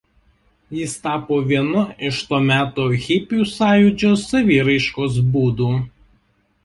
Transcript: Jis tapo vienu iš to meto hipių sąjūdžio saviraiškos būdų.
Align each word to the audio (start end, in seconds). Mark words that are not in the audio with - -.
Jis 0.75 0.93
tapo 1.03 1.35
vienu 1.51 1.83
iš 2.09 2.21
to 2.31 2.39
meto 2.47 2.87
hipių 3.03 3.45
sąjūdžio 3.53 4.13
saviraiškos 4.25 5.21
būdų. 5.37 5.69